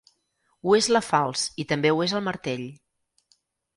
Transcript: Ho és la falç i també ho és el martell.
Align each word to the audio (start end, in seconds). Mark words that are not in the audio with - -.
Ho 0.69 0.73
és 0.77 0.87
la 0.95 1.01
falç 1.09 1.43
i 1.65 1.67
també 1.73 1.93
ho 1.93 2.03
és 2.09 2.17
el 2.21 2.27
martell. 2.31 2.67